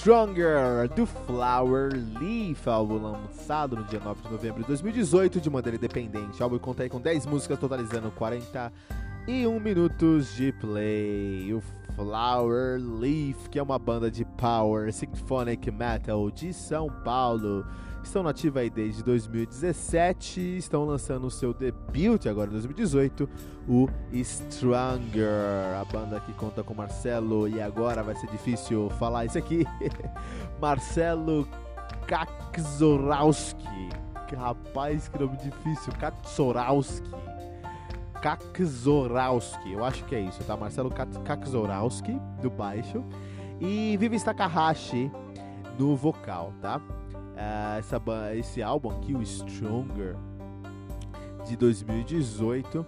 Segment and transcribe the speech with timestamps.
[0.00, 5.76] Stronger do Flower Leaf, álbum lançado no dia 9 de novembro de 2018 de maneira
[5.76, 6.40] independente.
[6.40, 11.52] O álbum conta com 10 músicas, totalizando 41 minutos de play.
[11.52, 11.60] O
[11.94, 17.66] Flower Leaf, que é uma banda de power symphonic metal de São Paulo
[18.02, 23.28] estão nativos aí desde 2017, estão lançando o seu debut agora em 2018,
[23.68, 25.78] o Stronger.
[25.80, 29.64] A banda que conta com Marcelo e agora vai ser difícil falar isso aqui.
[30.60, 31.46] Marcelo
[32.06, 33.90] Kakzorowski.
[34.36, 35.92] Rapaz, que nome difícil.
[35.94, 37.10] Kakzorowski.
[38.22, 40.56] Kakzorowski, eu acho que é isso, tá?
[40.56, 43.02] Marcelo Kakzorowski, do baixo.
[43.60, 45.10] E Vivi Takahashi
[45.78, 46.80] no vocal, tá?
[47.40, 48.00] Uh, essa,
[48.36, 50.16] esse álbum aqui, o Stronger,
[51.46, 52.86] de 2018,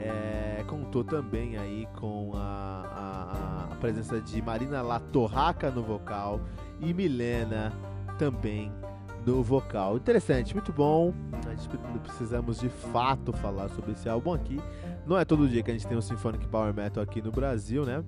[0.00, 6.40] é, contou também aí com a, a, a presença de Marina Latorraca no vocal
[6.80, 7.72] e Milena
[8.18, 8.72] também
[9.24, 9.96] no vocal.
[9.96, 11.12] Interessante, muito bom.
[11.48, 11.68] Gente
[12.00, 14.58] precisamos de fato falar sobre esse álbum aqui.
[15.06, 17.84] Não é todo dia que a gente tem um Symphonic Power Metal aqui no Brasil,
[17.84, 18.02] né?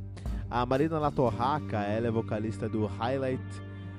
[0.51, 3.43] A Marina Latorraca, ela é vocalista do Highlight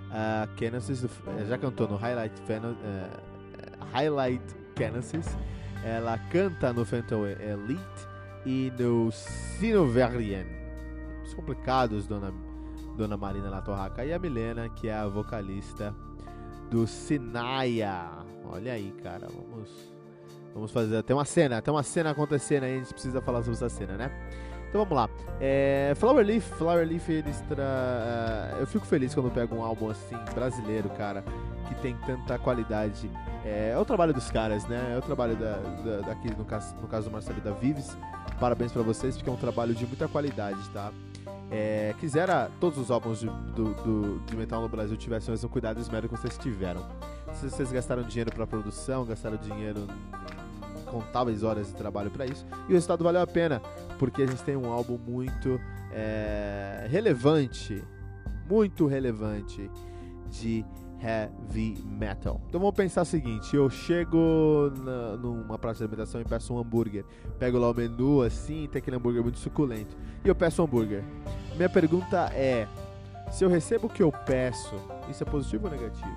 [0.08, 4.44] Uh, Genesis, eh, já cantou no Highlight, uh, Highlight
[4.78, 5.38] Genesis.
[5.84, 8.08] Ela canta no Phantom Elite
[8.46, 10.46] e no Sinoverian.
[11.24, 12.34] Os complicados, dona,
[12.96, 14.06] dona Marina Latorraca.
[14.06, 15.94] E a Milena, que é a vocalista
[16.70, 18.10] do Sinaya.
[18.46, 19.28] Olha aí, cara.
[19.28, 19.94] Vamos,
[20.54, 21.58] vamos fazer até uma cena.
[21.58, 22.76] Até uma cena acontecendo aí.
[22.76, 24.12] A gente precisa falar sobre essa cena, né?
[24.70, 25.10] Então vamos lá.
[25.40, 27.64] É, Flower Leaf, Flower Leaf, eles tra...
[27.64, 31.24] Uh, eu fico feliz quando pego um álbum assim, brasileiro, cara,
[31.68, 33.10] que tem tanta qualidade.
[33.46, 34.94] É, é o trabalho dos caras, né?
[34.94, 37.98] É o trabalho da, da, daqui, no caso, no caso do Marcelo da Vives.
[38.40, 40.92] Parabéns para vocês, porque é um trabalho de muita qualidade, tá?
[41.50, 45.50] É, quisera todos os álbuns de, do, do, de metal no Brasil tivessem o mesmo
[45.50, 46.86] cuidado e esmero que vocês tiveram.
[47.34, 49.88] Se vocês gastaram dinheiro para produção, gastaram dinheiro
[50.82, 52.46] incontáveis horas de trabalho para isso.
[52.68, 53.62] E o resultado valeu a pena,
[53.98, 55.60] porque a gente tem um álbum muito
[55.92, 57.84] é, relevante,
[58.50, 59.70] muito relevante
[60.30, 60.66] de
[61.02, 62.42] heavy metal.
[62.48, 66.60] Então vamos pensar o seguinte: eu chego na, numa praça de alimentação e peço um
[66.60, 67.06] hambúrguer,
[67.38, 71.04] pego lá o menu assim, tem aquele hambúrguer muito suculento, e eu peço um hambúrguer.
[71.56, 72.68] Minha pergunta é:
[73.32, 74.76] se eu recebo o que eu peço,
[75.10, 76.16] isso é positivo ou negativo?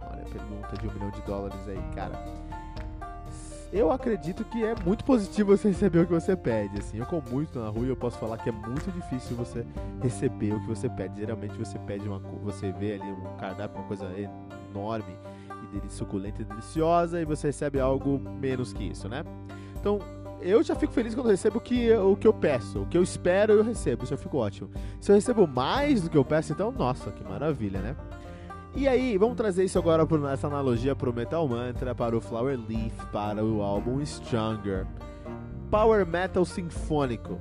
[0.00, 2.45] Olha a pergunta de um milhão de dólares aí, cara
[3.76, 6.78] eu acredito que é muito positivo você receber o que você pede.
[6.78, 9.66] Assim, eu como muito na rua e eu posso falar que é muito difícil você
[10.02, 11.20] receber o que você pede.
[11.20, 15.16] Geralmente você pede uma você vê ali um cardápio, uma coisa enorme
[15.84, 19.24] e suculenta e deliciosa e você recebe algo menos que isso, né?
[19.78, 19.98] Então,
[20.40, 22.82] eu já fico feliz quando eu recebo o que, o que eu peço.
[22.82, 24.04] O que eu espero, eu recebo.
[24.04, 24.70] Isso eu fico ótimo.
[25.00, 27.96] Se eu recebo mais do que eu peço, então, nossa, que maravilha, né?
[28.76, 32.20] E aí, vamos trazer isso agora por essa analogia para o Metal Mantra, para o
[32.20, 34.86] Flower Leaf, para o álbum Stronger.
[35.70, 37.40] Power Metal Sinfônico.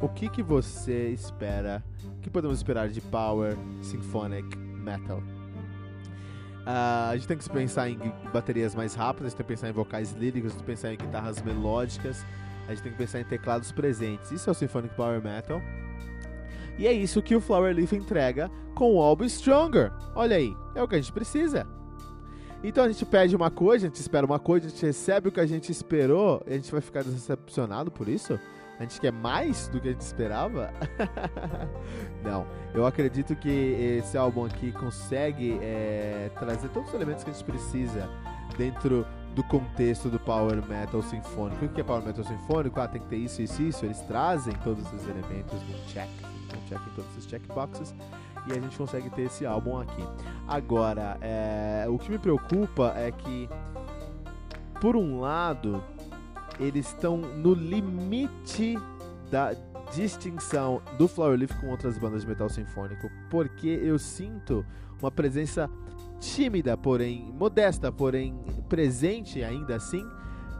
[0.00, 1.84] O que, que você espera?
[2.16, 5.18] O que podemos esperar de Power Symphonic Metal?
[5.18, 9.68] Uh, a gente tem que pensar em baterias mais rápidas, a gente tem que pensar
[9.68, 12.26] em vocais líricos, a gente tem que pensar em guitarras melódicas,
[12.66, 14.32] a gente tem que pensar em teclados presentes.
[14.32, 15.62] Isso é o Symphonic Power Metal.
[16.80, 19.92] E é isso que o Flower Leaf entrega com o álbum Stronger.
[20.14, 21.66] Olha aí, é o que a gente precisa.
[22.64, 25.32] Então a gente pede uma coisa, a gente espera uma coisa, a gente recebe o
[25.32, 28.40] que a gente esperou a gente vai ficar decepcionado por isso?
[28.78, 30.72] A gente quer mais do que a gente esperava?
[32.24, 33.50] Não, eu acredito que
[33.98, 38.08] esse álbum aqui consegue é, trazer todos os elementos que a gente precisa
[38.56, 41.66] dentro do contexto do Power Metal Sinfônico.
[41.66, 42.80] O que é Power Metal Sinfônico?
[42.80, 43.84] Ah, tem que ter isso, isso, isso.
[43.84, 46.08] Eles trazem todos esses elementos no check,
[46.70, 47.94] check em todos esses checkboxes
[48.46, 50.02] e a gente consegue ter esse álbum aqui.
[50.46, 53.48] Agora, é, o que me preocupa é que,
[54.80, 55.82] por um lado,
[56.58, 58.78] eles estão no limite
[59.30, 59.54] da
[59.94, 64.64] distinção do Flower Leaf com outras bandas de metal sinfônico, porque eu sinto
[65.00, 65.68] uma presença
[66.20, 68.38] tímida, porém modesta, porém
[68.68, 70.06] presente ainda assim,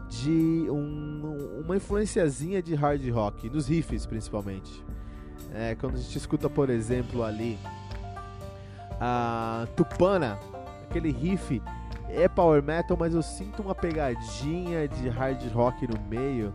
[0.09, 4.83] de um, uma influenciazinha de hard rock, nos riffs principalmente.
[5.53, 7.59] É, quando a gente escuta, por exemplo, ali
[8.99, 10.39] a Tupana,
[10.83, 11.61] aquele riff
[12.09, 16.53] é power metal, mas eu sinto uma pegadinha de hard rock no meio,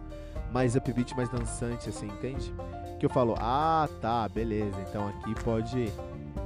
[0.52, 2.54] mais upbeat, mais dançante, assim, entende?
[2.98, 5.92] Que eu falo, ah, tá, beleza, então aqui pode.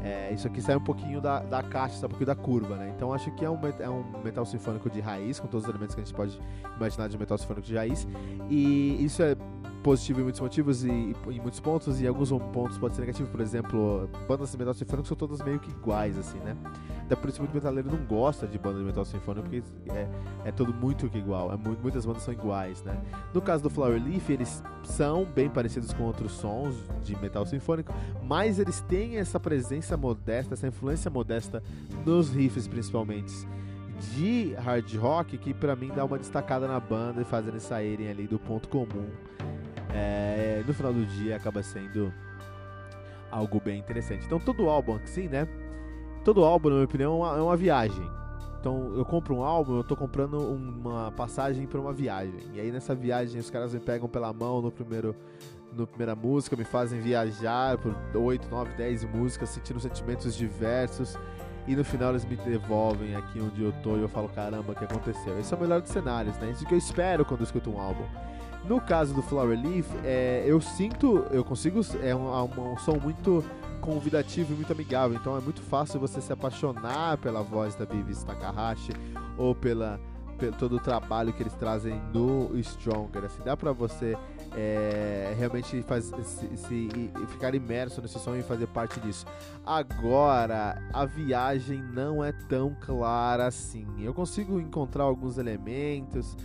[0.02, 2.92] É, isso aqui sai um pouquinho da, da caixa, sai um pouquinho da curva, né?
[2.96, 5.94] Então acho que é um, é um metal sinfônico de raiz, com todos os elementos
[5.94, 6.40] que a gente pode
[6.76, 8.08] imaginar de metal sinfônico de raiz.
[8.48, 9.36] E isso é
[9.82, 13.28] positivo em muitos motivos e, e, em muitos pontos, e alguns pontos pode ser negativo.
[13.30, 16.56] Por exemplo, bandas de metal sinfônico são todas meio que iguais, assim, né?
[17.02, 20.08] Até por isso muito metaleiro não gosta de banda de metal sinfônico, porque é,
[20.44, 21.52] é tudo muito que igual.
[21.52, 23.00] É muitas bandas são iguais, né?
[23.34, 27.92] No caso do Flower Leaf, eles são bem parecidos com outros sons de metal sinfônico,
[28.22, 31.62] mas eles têm essa presença modesta, essa influência modesta
[32.04, 33.46] nos riffs, principalmente
[34.00, 38.08] de hard rock que para mim dá uma destacada na banda e fazendo eles saírem
[38.08, 39.10] ali do ponto comum
[39.94, 42.12] é, no final do dia acaba sendo
[43.30, 44.24] algo bem interessante.
[44.26, 45.46] Então todo álbum assim, né?
[46.24, 48.06] Todo álbum, na minha opinião, é uma, é uma viagem.
[48.60, 52.40] Então eu compro um álbum, eu tô comprando uma passagem para uma viagem.
[52.52, 55.14] E aí nessa viagem os caras me pegam pela mão no primeiro
[55.72, 61.16] no primeira música, me fazem viajar por 8, 9, 10 músicas, sentindo sentimentos diversos.
[61.66, 64.74] E no final eles me devolvem aqui onde eu tô e eu falo, caramba, o
[64.74, 65.38] que aconteceu?
[65.38, 66.50] Esse é o melhor dos cenários, né?
[66.50, 68.04] Isso que eu espero quando eu escuto um álbum.
[68.64, 72.96] No caso do Flower Leaf, é, eu sinto, eu consigo, é um, um, um som
[72.96, 73.44] muito
[73.80, 78.14] convidativo e muito amigável, então é muito fácil você se apaixonar pela voz da Vivi
[78.24, 78.92] Takahashi
[79.38, 79.98] ou pela,
[80.38, 83.24] pelo todo o trabalho que eles trazem no Stronger.
[83.24, 84.16] Assim, dá pra você
[84.54, 89.26] é, realmente faz, se, se, ficar imerso nesse som e fazer parte disso.
[89.64, 93.86] Agora, a viagem não é tão clara assim.
[94.00, 96.36] Eu consigo encontrar alguns elementos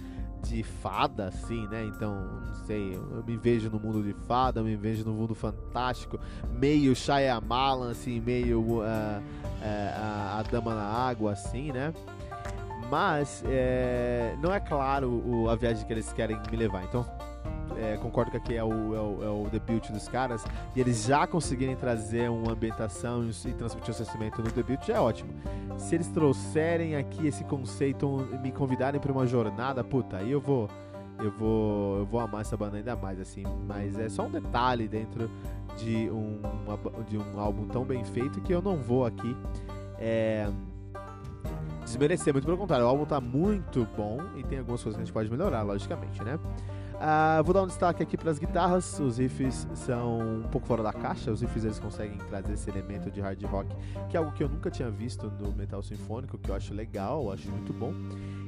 [0.44, 1.84] de fada, assim, né?
[1.86, 2.14] Então,
[2.46, 6.20] não sei, eu me vejo no mundo de fada, eu me vejo no mundo fantástico,
[6.52, 9.24] meio Shyamalan, assim, meio uh, uh,
[9.62, 11.94] a, a Dama na Água, assim, né?
[12.90, 16.84] Mas é, não é claro o, a viagem que eles querem me levar.
[16.84, 17.06] Então,
[17.78, 20.44] é, concordo que aqui é o, é, o, é o debut dos caras,
[20.76, 25.00] e eles já conseguirem trazer uma ambientação e transmitir o sentimento no debut, já é
[25.00, 25.34] ótimo.
[25.78, 28.08] Se eles trouxerem aqui esse conceito,
[28.42, 30.70] me convidarem para uma jornada, puta, aí eu vou.
[31.18, 33.44] Eu vou, eu vou amar essa banda ainda mais, assim.
[33.66, 35.32] Mas é só um detalhe dentro
[35.78, 36.42] de um,
[37.08, 39.34] de um álbum tão bem feito que eu não vou aqui
[39.98, 40.50] é,
[41.84, 42.34] desmerecer.
[42.34, 45.14] Muito pelo contrário, o álbum tá muito bom e tem algumas coisas que a gente
[45.14, 46.40] pode melhorar, logicamente, né?
[46.96, 49.00] Uh, vou dar um destaque aqui para as guitarras.
[49.00, 51.32] Os riffs são um pouco fora da caixa.
[51.32, 53.70] Os riffs eles conseguem trazer esse elemento de hard rock,
[54.10, 57.32] que é algo que eu nunca tinha visto no metal sinfônico, que eu acho legal,
[57.32, 57.94] acho muito bom.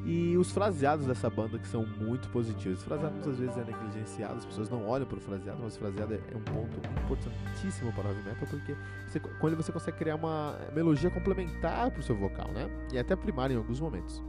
[0.05, 2.79] E os fraseados dessa banda que são muito positivos.
[2.79, 5.79] Os fraseados às vezes é negligenciado, as pessoas não olham para o fraseado, mas o
[5.79, 8.75] fraseado é um ponto importantíssimo para o heavy metal, porque
[9.05, 12.69] você, com ele você consegue criar uma melodia complementar para o seu vocal, né?
[12.93, 14.23] E até primária em alguns momentos.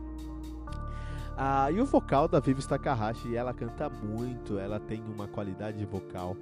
[1.40, 6.36] Ah, e o vocal da Vivi Takahashi, ela canta muito, ela tem uma qualidade vocal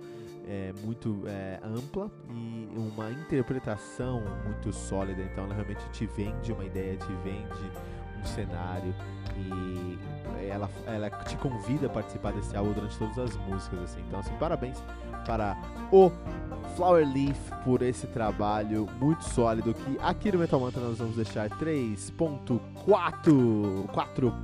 [0.48, 5.22] é, muito é, ampla e uma interpretação muito sólida.
[5.22, 7.70] Então ela realmente te vende uma ideia, te vende
[8.18, 8.94] um cenário
[9.36, 9.98] e
[10.48, 13.80] ela, ela te convida a participar desse álbum durante todas as músicas.
[13.80, 14.00] Assim.
[14.08, 14.82] Então, assim, parabéns
[15.26, 15.56] para
[15.92, 16.10] o
[16.76, 21.48] Flower Leaf por esse trabalho muito sólido que aqui no Metal Mantra nós vamos deixar
[21.48, 24.34] 3.4 4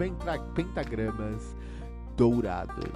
[0.55, 1.55] pentagramas
[2.17, 2.91] dourados.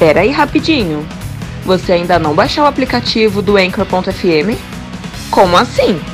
[0.00, 1.06] Pera aí rapidinho.
[1.64, 4.58] Você ainda não baixou o aplicativo do Anchor.fm?
[5.30, 6.13] Como assim?